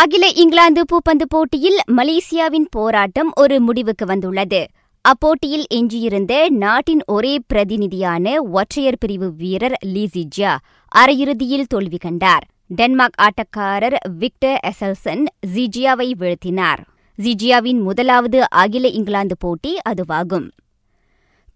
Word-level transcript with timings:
அகில 0.00 0.28
இங்கிலாந்து 0.28 0.84
பூப்பந்து 0.92 1.24
போட்டியில் 1.28 1.78
மலேசியாவின் 1.86 2.66
போராட்டம் 2.70 3.30
ஒரு 3.36 3.60
முடிவுக்கு 3.60 4.06
வந்துள்ளது. 4.06 4.66
அப்போட்டியில் 5.04 5.64
எஞ்சியிருந்த 5.68 6.46
நாட்டின் 6.48 7.00
ஒரே 7.06 7.38
பிரதிநிதியான 7.46 8.42
ஒற்றையர் 8.42 8.98
பிரிவு 9.00 9.32
வீரர் 9.32 9.76
லீசிஜியா 9.86 10.56
அரையிறுதியில் 10.96 11.66
தோல்வி 11.68 11.96
கண்டார். 11.96 12.44
டென்மார்க் 12.66 13.20
ஆட்டக்காரர் 13.20 13.96
விக்டர் 14.18 14.58
எசல்சன் 14.66 15.24
ஜிஜியாவை 15.54 16.08
வீழ்த்தினார். 16.20 16.78
ஜிஜியாவின் 17.22 17.82
முதலாவது 17.82 18.50
அகில 18.50 18.88
இங்கிலாந்து 18.88 19.36
போட்டி 19.38 19.78
அதுவாகும். 19.88 20.48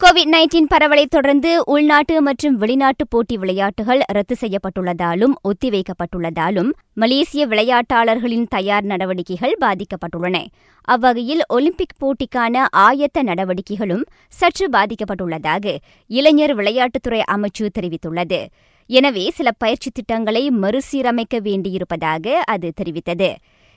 கோவிட் 0.05 0.33
நைன்டீன் 0.33 0.69
பரவலை 0.73 1.07
தொடர்ந்து 1.07 1.65
உள்நாட்டு 1.65 2.23
மற்றும் 2.23 2.57
வெளிநாட்டு 2.57 3.09
போட்டி 3.09 3.37
விளையாட்டுகள் 3.37 4.01
ரத்து 4.07 4.37
செய்யப்பட்டுள்ளதாலும் 4.41 5.35
ஒத்திவைக்கப்பட்டுள்ளதாலும் 5.49 6.71
மலேசிய 6.95 7.47
விளையாட்டாளர்களின் 7.47 8.45
தயார் 8.49 8.85
நடவடிக்கைகள் 8.85 9.55
பாதிக்கப்பட்டுள்ளன. 9.61 10.45
அவ்வகையில் 10.81 11.43
ஒலிம்பிக் 11.49 11.97
போட்டிக்கான 11.99 12.65
ஆயத்த 12.77 13.23
நடவடிக்கைகளும் 13.23 14.05
சற்று 14.29 14.69
பாதிக்கப்பட்டுள்ளதாக 14.69 15.77
இளைஞர் 16.07 16.55
விளையாட்டுத்துறை 16.57 17.21
அமைச்சு 17.33 17.69
தெரிவித்துள்ளது. 17.79 18.47
எனவே 18.87 19.31
சில 19.31 19.51
பயிற்சி 19.51 19.91
திட்டங்களை 19.91 20.51
மறுசீரமைக்க 20.51 21.41
வேண்டியிருப்பதாக 21.41 22.31
அது 22.31 22.73
தெரிவித்தது. 22.83 23.35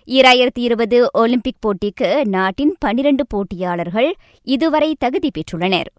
ஈராயிரத்தி 0.08 0.60
இருபது 0.60 1.10
ஒலிம்பிக் 1.12 1.62
போட்டிக்கு 1.68 2.26
நாட்டின் 2.26 2.76
பனிரண்டு 2.80 3.26
போட்டியாளர்கள் 3.28 4.14
இதுவரை 4.44 4.96
தகுதி 5.00 5.32
பெற்றுள்ளனர். 5.38 5.90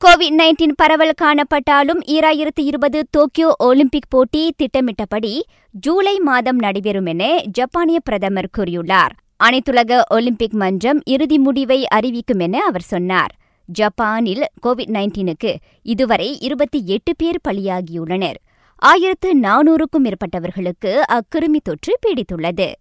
கோவிட் 0.00 0.36
நைன்டீன் 0.38 0.72
பரவல் 0.76 1.12
காணப்பட்டாலும் 1.22 2.00
ஈராயிரத்து 2.06 2.62
இருபது 2.62 3.06
டோக்கியோ 3.10 3.54
ஒலிம்பிக் 3.58 4.08
போட்டி 4.08 4.52
திட்டமிட்டபடி 4.56 5.44
ஜூலை 5.70 6.18
மாதம் 6.18 6.58
நடைபெறும் 6.58 7.06
என 7.06 7.42
ஜப்பானிய 7.50 8.00
பிரதமர் 8.00 8.48
கூறியுள்ளார். 8.58 9.14
அனைத்துலக 9.44 10.00
ஒலிம்பிக் 10.10 10.52
மன்றம் 10.52 11.00
இறுதி 11.04 11.38
முடிவை 11.38 11.86
அறிவிக்கும் 11.86 12.38
என 12.38 12.64
அவர் 12.64 12.82
சொன்னார். 12.82 13.32
ஜப்பானில் 13.66 14.44
கோவிட் 14.66 14.92
நைன்டீனுக்கு 14.92 15.54
இதுவரை 15.82 16.38
இருபத்தி 16.40 16.82
எட்டு 16.86 17.14
பேர் 17.16 17.40
பலியாகியுள்ளனர். 17.48 18.38
ஆயிரத்து 18.82 19.38
நானூறுக்கும் 19.38 20.04
மேற்பட்டவர்களுக்கு 20.04 20.92
அக்கிருமி 21.12 21.62
தொற்று 21.62 21.94
பீடித்துள்ளது. 22.06 22.72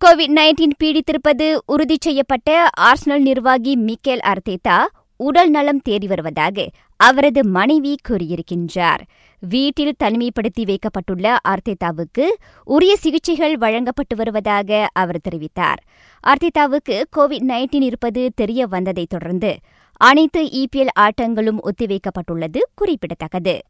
கோவிட் 0.00 0.36
நைன்டீன் 0.38 0.76
பீடித்திருப்பது 0.84 1.58
உறுதி 1.66 1.96
செய்யப்பட்ட 2.00 2.68
ஆர்ஸ்னல் 2.80 3.26
நிர்வாகி 3.30 3.76
மிக்கேல் 3.76 4.24
அர்த்தேதா 4.24 4.78
உடல் 5.16 5.50
நலம் 5.50 5.80
தேடி 5.80 6.06
வருவதாக 6.06 6.70
அவரது 6.96 7.44
மனைவி 7.44 7.96
கூறியிருக்கின்றார். 8.08 9.00
வீட்டில் 9.40 9.94
தனிமைப்படுத்தி 10.04 10.62
வைக்கப்பட்டுள்ள 10.64 11.36
ஆர்த்தேதாவுக்கு 11.48 12.24
உரிய 12.64 12.96
சிகிச்சைகள் 12.96 13.56
வழங்கப்பட்டு 13.56 14.16
வருவதாக 14.16 14.88
அவர் 14.92 15.20
தெரிவித்தார். 15.28 15.80
ஆர்த்திதாவுக்கு 16.26 17.02
கோவிட் 17.16 17.44
நைன்டீன் 17.48 17.82
இருப்பது 17.82 18.32
தெரிய 18.34 18.66
வந்ததைத் 18.66 19.08
தொடர்ந்து 19.08 19.56
அனைத்து 19.92 20.44
இபிஎல் 20.44 20.88
ஆட்டங்களும் 21.00 21.58
ஒத்திவைக்கப்பட்டுள்ளது 21.62 22.58
குறிப்பிடத்தக்கது. 22.74 23.60